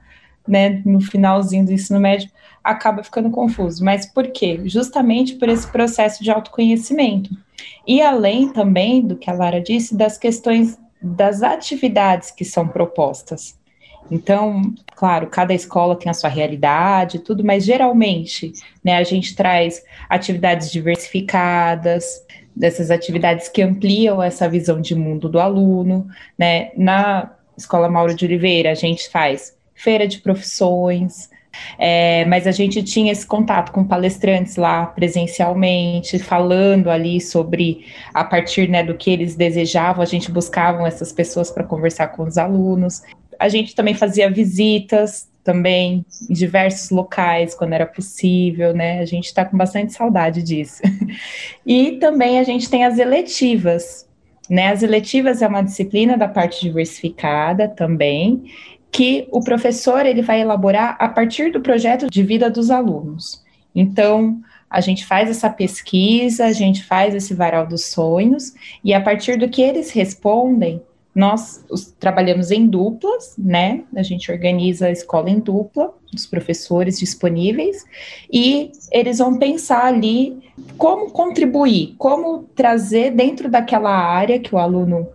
[0.49, 2.31] né, no finalzinho do ensino médio,
[2.65, 3.85] acaba ficando confuso.
[3.85, 4.61] Mas por quê?
[4.65, 7.31] Justamente por esse processo de autoconhecimento.
[7.87, 13.59] E além também do que a Lara disse, das questões das atividades que são propostas.
[14.11, 18.53] Então, claro, cada escola tem a sua realidade, tudo, mas geralmente,
[18.85, 25.41] né, a gente traz atividades diversificadas, dessas atividades que ampliam essa visão de mundo do
[25.41, 26.07] aluno,
[26.39, 26.71] né?
[26.77, 31.31] Na Escola Mauro de Oliveira, a gente faz feira de profissões,
[31.79, 38.25] é, mas a gente tinha esse contato com palestrantes lá presencialmente, falando ali sobre a
[38.25, 42.39] partir né, do que eles desejavam, a gente buscava essas pessoas para conversar com os
[42.39, 43.03] alunos.
[43.39, 49.01] A gente também fazia visitas também em diversos locais quando era possível, né?
[49.01, 50.81] A gente está com bastante saudade disso.
[51.67, 54.09] e também a gente tem as eletivas,
[54.49, 54.69] né?
[54.69, 58.45] As eletivas é uma disciplina da parte diversificada também,
[58.91, 63.43] que o professor ele vai elaborar a partir do projeto de vida dos alunos.
[63.75, 69.01] Então, a gente faz essa pesquisa, a gente faz esse varal dos sonhos, e a
[69.01, 70.83] partir do que eles respondem,
[71.15, 73.85] nós os, trabalhamos em duplas, né?
[73.95, 77.85] A gente organiza a escola em dupla, os professores disponíveis,
[78.33, 80.39] e eles vão pensar ali
[80.79, 85.07] como contribuir, como trazer dentro daquela área que o aluno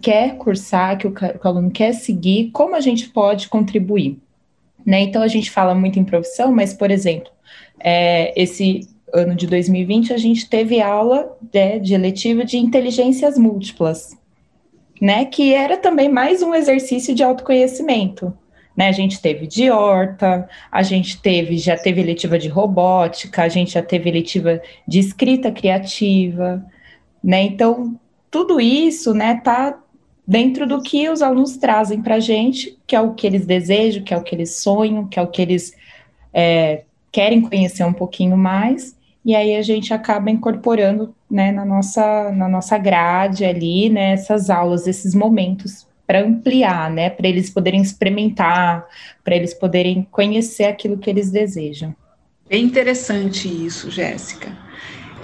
[0.00, 4.18] quer cursar, que o, que o aluno quer seguir, como a gente pode contribuir.
[4.84, 5.00] Né?
[5.00, 7.30] Então, a gente fala muito em profissão, mas, por exemplo,
[7.80, 14.16] é, esse ano de 2020, a gente teve aula né, de eletiva de inteligências múltiplas,
[15.04, 15.26] né?
[15.26, 18.32] Que era também mais um exercício de autoconhecimento.
[18.74, 23.48] Né, a gente teve de horta, a gente teve, já teve eletiva de robótica, a
[23.48, 26.64] gente já teve eletiva de escrita criativa,
[27.22, 27.42] né?
[27.42, 27.94] Então,
[28.30, 29.78] tudo isso, né, tá
[30.26, 34.02] dentro do que os alunos trazem para a gente, que é o que eles desejam,
[34.02, 35.72] que é o que eles sonham, que é o que eles
[36.32, 42.30] é, querem conhecer um pouquinho mais, e aí a gente acaba incorporando né, na, nossa,
[42.30, 47.82] na nossa grade ali, né, essas aulas, esses momentos para ampliar, né, para eles poderem
[47.82, 48.86] experimentar,
[49.24, 51.92] para eles poderem conhecer aquilo que eles desejam.
[52.48, 54.56] É interessante isso, Jéssica.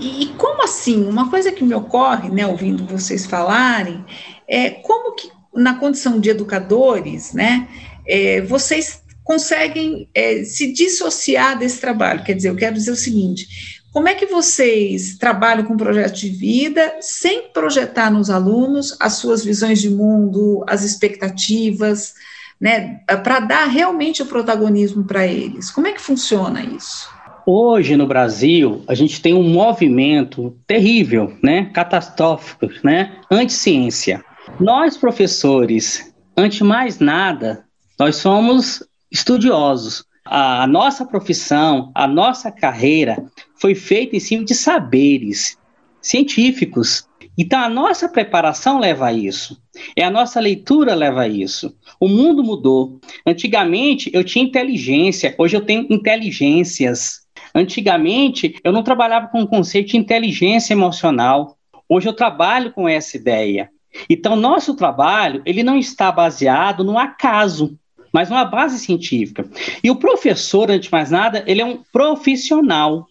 [0.01, 1.07] E, e como assim?
[1.07, 4.05] Uma coisa que me ocorre, né, ouvindo vocês falarem,
[4.49, 7.69] é, como que, na condição de educadores, né,
[8.05, 12.25] é, vocês conseguem é, se dissociar desse trabalho?
[12.25, 16.29] Quer dizer, eu quero dizer o seguinte: como é que vocês trabalham com projeto de
[16.29, 22.15] vida sem projetar nos alunos as suas visões de mundo, as expectativas,
[22.61, 25.71] né, para dar realmente o protagonismo para eles?
[25.71, 27.09] Como é que funciona isso?
[27.45, 34.23] Hoje no Brasil, a gente tem um movimento terrível, né, catastrófico, né, anti-ciência.
[34.61, 37.65] Nós, professores, antes mais nada,
[37.99, 40.05] nós somos estudiosos.
[40.25, 43.25] A nossa profissão, a nossa carreira
[43.61, 45.59] foi feita em cima de saberes
[46.01, 47.07] científicos.
[47.37, 49.61] Então, a nossa preparação leva a isso.
[49.95, 51.77] É a nossa leitura leva a isso.
[52.01, 52.99] O mundo mudou.
[53.27, 57.21] Antigamente, eu tinha inteligência, hoje eu tenho inteligências.
[57.55, 61.57] Antigamente, eu não trabalhava com o conceito de inteligência emocional.
[61.89, 63.71] Hoje eu trabalho com essa ideia.
[64.09, 67.79] Então, nosso trabalho, ele não está baseado no acaso,
[68.13, 69.49] mas numa base científica.
[69.83, 73.07] E o professor, antes de mais nada, ele é um profissional,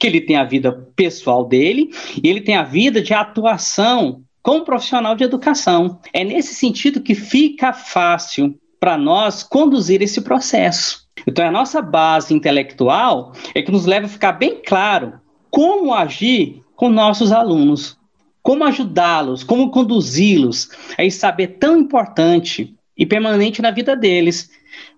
[0.00, 1.90] que ele tem a vida pessoal dele
[2.22, 6.00] e ele tem a vida de atuação como profissional de educação.
[6.10, 11.06] É nesse sentido que fica fácil para nós conduzir esse processo.
[11.26, 16.62] Então, a nossa base intelectual é que nos leva a ficar bem claro como agir
[16.74, 17.98] com nossos alunos,
[18.42, 24.50] como ajudá-los, como conduzi-los a esse saber tão importante e permanente na vida deles.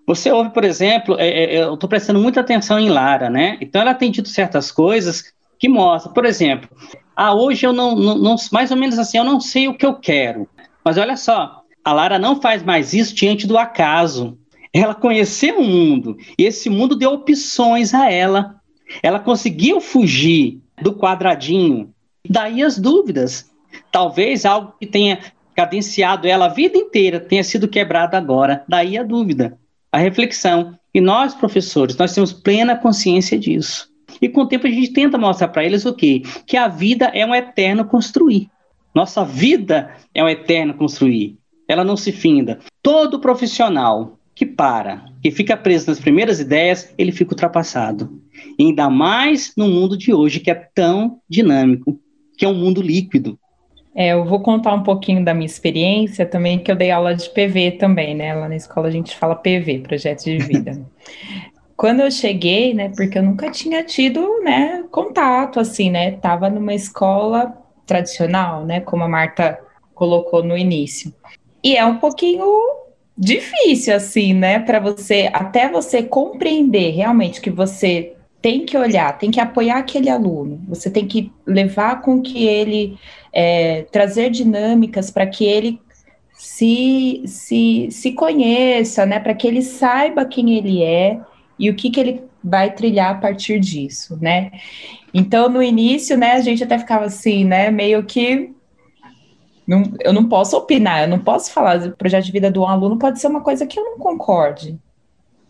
[0.05, 3.57] Você ouve, por exemplo, é, é, é eu estou prestando muita atenção em Lara, né?
[3.61, 6.69] Então, ela tem dito certas coisas que mostram, por exemplo,
[7.15, 9.85] ah, hoje eu não, não, não, mais ou menos assim, eu não sei o que
[9.85, 10.49] eu quero.
[10.83, 14.37] Mas olha só, a Lara não faz mais isso diante do acaso.
[14.73, 18.55] Ela conheceu o mundo e esse mundo deu opções a ela.
[19.01, 21.93] Ela conseguiu fugir do quadradinho.
[22.27, 23.49] Daí as dúvidas.
[23.91, 25.19] Talvez algo que tenha
[25.53, 28.63] cadenciado ela a vida inteira tenha sido quebrado agora.
[28.67, 29.57] Daí a dúvida,
[29.91, 30.77] a reflexão.
[30.93, 33.89] E nós, professores, nós temos plena consciência disso.
[34.21, 36.21] E com o tempo a gente tenta mostrar para eles o quê?
[36.45, 38.49] Que a vida é um eterno construir.
[38.93, 41.37] Nossa vida é um eterno construir.
[41.67, 42.59] Ela não se finda.
[42.81, 48.21] Todo profissional que para, que fica preso nas primeiras ideias, ele fica ultrapassado.
[48.57, 51.99] E ainda mais no mundo de hoje, que é tão dinâmico,
[52.37, 53.37] que é um mundo líquido.
[53.95, 57.29] É, eu vou contar um pouquinho da minha experiência também, que eu dei aula de
[57.29, 58.33] PV também, né?
[58.33, 60.81] Lá na escola a gente fala PV, Projeto de Vida.
[61.77, 66.11] Quando eu cheguei, né, porque eu nunca tinha tido, né, contato, assim, né?
[66.11, 69.59] Tava numa escola tradicional, né, como a Marta
[69.93, 71.13] colocou no início.
[71.63, 72.45] E é um pouquinho
[73.17, 74.59] difícil, assim, né?
[74.59, 78.12] Para você, até você compreender realmente que você
[78.43, 82.97] tem que olhar, tem que apoiar aquele aluno, você tem que levar com que ele
[83.31, 85.79] é, trazer dinâmicas para que ele
[86.33, 89.17] se, se, se conheça, né?
[89.17, 91.21] Para que ele saiba quem ele é
[91.57, 94.51] e o que, que ele vai trilhar a partir disso, né?
[95.13, 98.51] Então, no início, né, a gente até ficava assim, né, meio que
[99.65, 101.81] não, eu não posso opinar, eu não posso falar.
[101.87, 104.77] O projeto de vida do aluno pode ser uma coisa que eu não concorde.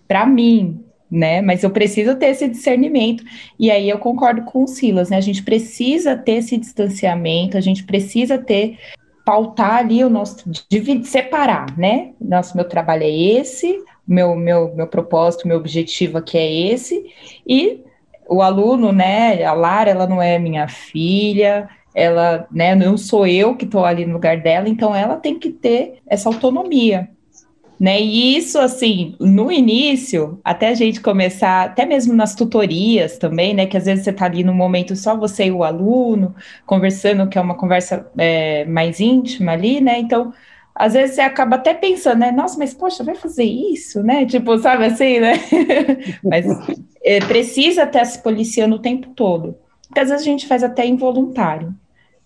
[0.08, 1.41] Para mim, né?
[1.43, 3.23] Mas eu preciso ter esse discernimento.
[3.60, 5.17] E aí eu concordo com o Silas, né?
[5.17, 8.80] A gente precisa ter esse distanciamento, a gente precisa ter
[9.23, 12.13] pautar ali o nosso dividir, separar, né?
[12.19, 17.06] Nosso meu trabalho é esse, meu meu meu propósito, meu objetivo aqui é esse
[17.47, 17.82] e
[18.28, 19.43] o aluno, né?
[19.43, 24.04] A Lara, ela não é minha filha, ela, né, não sou eu que estou ali
[24.06, 27.08] no lugar dela, então ela tem que ter essa autonomia,
[27.84, 28.02] né?
[28.02, 33.65] E isso, assim, no início, até a gente começar, até mesmo nas tutorias também, né?
[33.65, 36.34] Que às vezes você está ali no momento só você e o aluno
[36.65, 40.00] conversando, que é uma conversa é, mais íntima ali, né?
[40.00, 40.34] Então,
[40.74, 42.32] às vezes você acaba até pensando, né?
[42.32, 44.24] Nossa, mas poxa, vai fazer isso, né?
[44.32, 45.34] Tipo, sabe assim, né?
[46.24, 46.46] mas
[47.04, 49.58] é, precisa estar se policiando o tempo todo.
[49.89, 51.76] Porque às vezes a gente faz até involuntário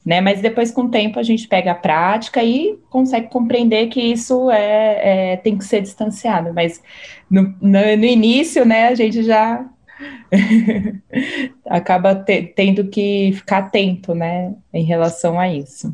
[0.08, 0.22] né?
[0.22, 4.50] Mas depois, com o tempo, a gente pega a prática e consegue compreender que isso
[4.50, 6.54] é, é tem que ser distanciado.
[6.54, 6.82] Mas
[7.30, 9.66] no, no, no início, né, a gente já
[11.68, 15.94] acaba te, tendo que ficar atento, né, em relação a isso.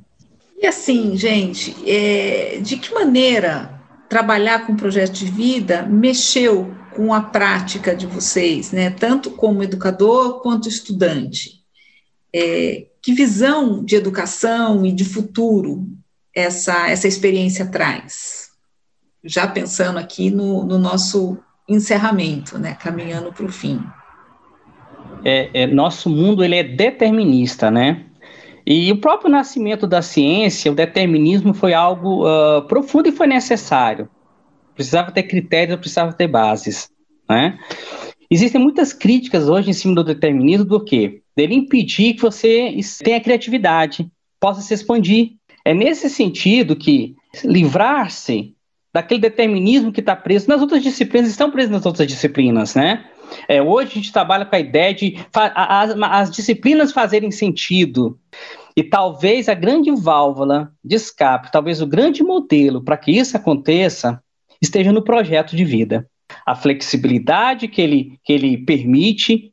[0.62, 7.20] E assim, gente, é, de que maneira trabalhar com projeto de vida mexeu com a
[7.20, 11.64] prática de vocês, né, tanto como educador quanto estudante?
[12.32, 15.86] É, que visão de educação e de futuro
[16.34, 18.50] essa, essa experiência traz?
[19.22, 21.38] Já pensando aqui no, no nosso
[21.68, 23.82] encerramento, né, caminhando para o fim.
[25.26, 28.06] É, é, nosso mundo ele é determinista, né?
[28.66, 34.10] E o próprio nascimento da ciência, o determinismo foi algo uh, profundo e foi necessário.
[34.74, 36.90] Precisava ter critérios, precisava ter bases,
[37.30, 37.60] né?
[38.32, 41.23] Existem muitas críticas hoje em cima do determinismo, do quê?
[41.36, 45.34] Dele impedir que você tenha criatividade, possa se expandir.
[45.66, 48.56] É nesse sentido que livrar-se
[48.94, 53.06] daquele determinismo que está preso nas outras disciplinas, estão presos nas outras disciplinas, né?
[53.48, 58.20] É, hoje a gente trabalha com a ideia de as, as disciplinas fazerem sentido.
[58.76, 64.22] E talvez a grande válvula de escape, talvez o grande modelo para que isso aconteça,
[64.62, 66.08] esteja no projeto de vida.
[66.46, 69.53] A flexibilidade que ele, que ele permite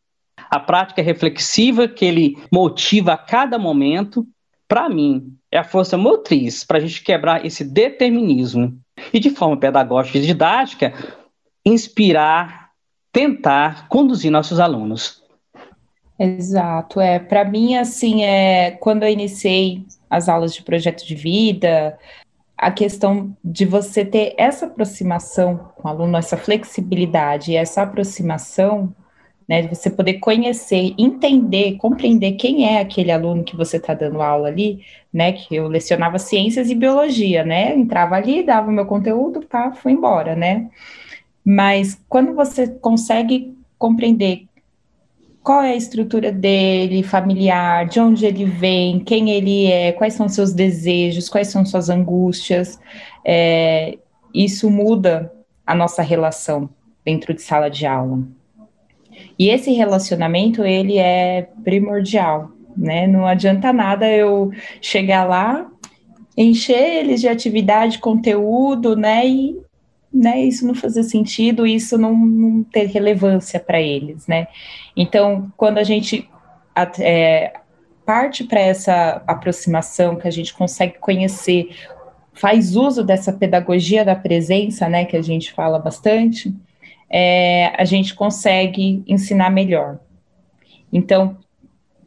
[0.51, 4.27] a prática reflexiva que ele motiva a cada momento,
[4.67, 8.77] para mim, é a força motriz para a gente quebrar esse determinismo
[9.13, 10.93] e, de forma pedagógica e didática,
[11.65, 12.71] inspirar,
[13.13, 15.23] tentar conduzir nossos alunos.
[16.19, 17.19] Exato, é.
[17.19, 21.99] Para mim, assim, é quando eu iniciei as aulas de projeto de vida,
[22.59, 28.95] a questão de você ter essa aproximação com o aluno, essa flexibilidade, essa aproximação,
[29.51, 34.23] né, de você poder conhecer, entender, compreender quem é aquele aluno que você está dando
[34.23, 38.73] aula ali, né, que eu lecionava ciências e biologia, né, eu entrava ali, dava o
[38.73, 40.71] meu conteúdo, pá, fui embora, né,
[41.45, 44.45] mas quando você consegue compreender
[45.43, 50.29] qual é a estrutura dele, familiar, de onde ele vem, quem ele é, quais são
[50.29, 52.79] seus desejos, quais são suas angústias.
[53.25, 53.99] É,
[54.35, 55.33] isso muda
[55.67, 56.69] a nossa relação
[57.03, 58.23] dentro de sala de aula.
[59.41, 63.07] E esse relacionamento, ele é primordial, né?
[63.07, 65.67] Não adianta nada eu chegar lá,
[66.37, 69.27] encher eles de atividade, conteúdo, né?
[69.27, 69.59] E
[70.13, 74.47] né, isso não fazer sentido, isso não, não ter relevância para eles, né?
[74.95, 76.29] Então, quando a gente
[76.99, 77.55] é,
[78.05, 81.71] parte para essa aproximação, que a gente consegue conhecer,
[82.35, 86.55] faz uso dessa pedagogia da presença, né, que a gente fala bastante,
[87.11, 89.99] é, a gente consegue ensinar melhor.
[90.93, 91.37] Então,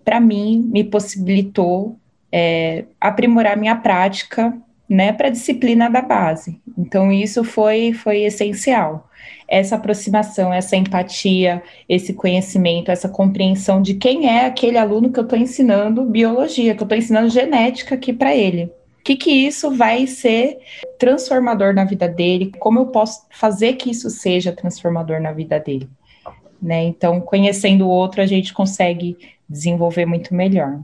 [0.03, 1.97] para mim, me possibilitou
[2.31, 6.59] é, aprimorar minha prática né, para a disciplina da base.
[6.77, 9.09] Então, isso foi, foi essencial.
[9.47, 15.23] Essa aproximação, essa empatia, esse conhecimento, essa compreensão de quem é aquele aluno que eu
[15.23, 18.71] estou ensinando biologia, que eu estou ensinando genética aqui para ele.
[19.03, 20.59] O que, que isso vai ser
[20.97, 22.53] transformador na vida dele?
[22.57, 25.89] Como eu posso fazer que isso seja transformador na vida dele?
[26.61, 26.85] Né?
[26.85, 30.79] Então, conhecendo o outro, a gente consegue desenvolver muito melhor.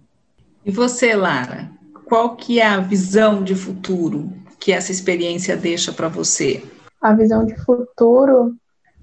[0.66, 1.80] E você, Lara?
[2.10, 6.64] qual que é a visão de futuro que essa experiência deixa para você?
[7.00, 8.56] A visão de futuro,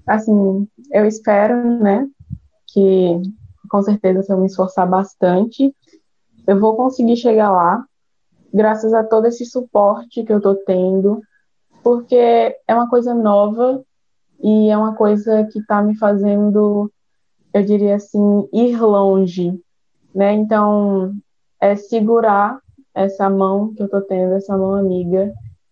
[0.05, 2.05] assim, eu espero, né,
[2.67, 3.21] que
[3.69, 5.73] com certeza se eu me esforçar bastante,
[6.45, 7.83] eu vou conseguir chegar lá,
[8.57, 11.21] graças a todo esse suporte que eu tô tendo,
[11.83, 12.15] porque
[12.67, 13.83] é uma coisa nova
[14.41, 16.91] e é uma coisa que está me fazendo,
[17.53, 19.53] eu diria assim, ir longe,
[20.13, 20.33] né?
[20.33, 21.13] Então,
[21.61, 22.59] é segurar
[22.93, 25.31] essa mão que eu tô tendo, essa mão amiga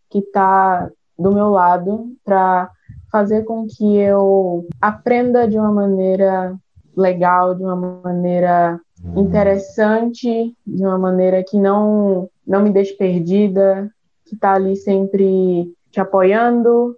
[0.09, 2.69] que tá do meu lado para
[3.11, 6.55] fazer com que eu aprenda de uma maneira
[6.95, 8.79] legal, de uma maneira
[9.15, 13.89] interessante, de uma maneira que não não me deixe perdida,
[14.25, 16.95] que tá ali sempre te apoiando,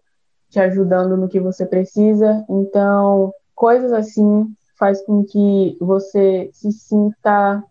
[0.50, 2.46] te ajudando no que você precisa.
[2.50, 7.64] Então, coisas assim faz com que você se sinta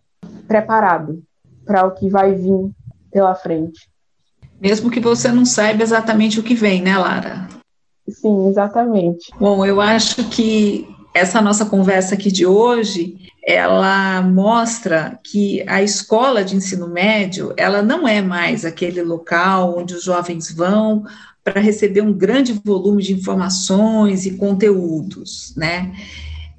[0.46, 1.22] preparado
[1.64, 2.70] para o que vai vir
[3.10, 3.88] pela frente.
[4.60, 7.48] Mesmo que você não saiba exatamente o que vem, né, Lara?
[8.08, 9.30] Sim, exatamente.
[9.38, 16.44] Bom, eu acho que essa nossa conversa aqui de hoje, ela mostra que a escola
[16.44, 21.04] de ensino médio, ela não é mais aquele local onde os jovens vão
[21.44, 25.92] para receber um grande volume de informações e conteúdos, né?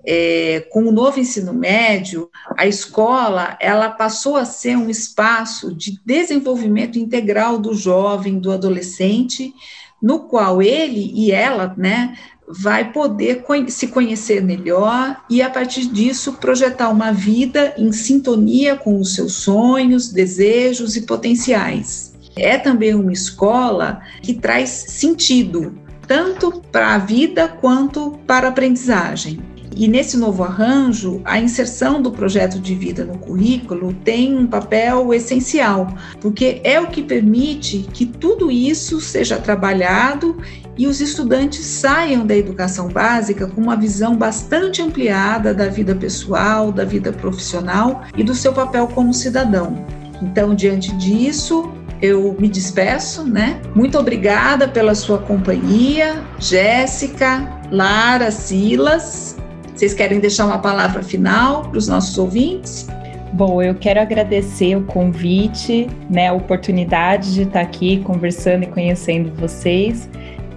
[0.10, 6.00] é, com o novo ensino médio, a escola ela passou a ser um espaço de
[6.06, 9.54] desenvolvimento integral do jovem, do adolescente,
[10.02, 12.18] no qual ele e ela, né,
[12.48, 19.00] vai poder se conhecer melhor e a partir disso projetar uma vida em sintonia com
[19.00, 22.14] os seus sonhos, desejos e potenciais.
[22.36, 25.78] É também uma escola que traz sentido
[26.08, 29.40] tanto para a vida quanto para a aprendizagem.
[29.80, 35.14] E nesse novo arranjo, a inserção do projeto de vida no currículo tem um papel
[35.14, 40.36] essencial, porque é o que permite que tudo isso seja trabalhado
[40.76, 46.72] e os estudantes saiam da educação básica com uma visão bastante ampliada da vida pessoal,
[46.72, 49.86] da vida profissional e do seu papel como cidadão.
[50.24, 51.72] Então, diante disso,
[52.02, 53.62] eu me despeço, né?
[53.76, 59.38] Muito obrigada pela sua companhia, Jéssica, Lara, Silas.
[59.78, 62.88] Vocês querem deixar uma palavra final para os nossos ouvintes?
[63.34, 69.32] Bom, eu quero agradecer o convite, né, a oportunidade de estar aqui conversando e conhecendo
[69.36, 70.10] vocês.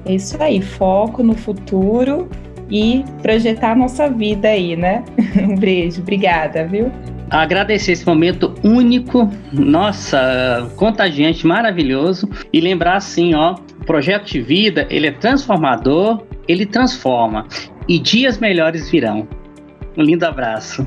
[0.07, 2.31] É isso aí, foco no futuro
[2.71, 5.05] e projetar a nossa vida aí, né?
[5.37, 6.91] Um beijo, obrigada, viu?
[7.29, 14.87] Agradecer esse momento único, nossa, contagiante, maravilhoso e lembrar assim, ó, o projeto de vida,
[14.89, 17.47] ele é transformador, ele transforma
[17.89, 19.27] e dias melhores virão.
[19.97, 20.87] Um lindo abraço.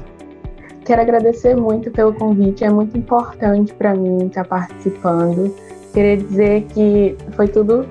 [0.86, 5.56] Quero agradecer muito pelo convite, é muito importante para mim estar participando.
[5.94, 7.88] Queria dizer que foi tudo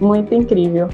[0.00, 0.88] muito incrível.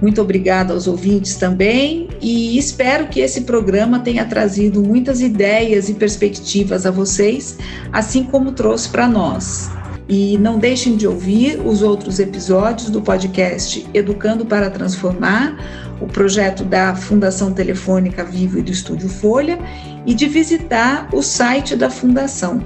[0.00, 5.94] Muito obrigada aos ouvintes também e espero que esse programa tenha trazido muitas ideias e
[5.94, 7.58] perspectivas a vocês,
[7.92, 9.68] assim como trouxe para nós.
[10.08, 15.58] E não deixem de ouvir os outros episódios do podcast Educando para Transformar,
[16.00, 19.58] o projeto da Fundação Telefônica Vivo e do Estúdio Folha,
[20.06, 22.64] e de visitar o site da Fundação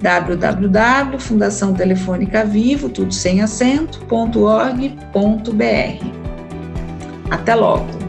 [0.00, 3.94] www.fundaçãotelefonica.vivo, tudo sem acento.org.br.
[7.30, 8.03] Até logo!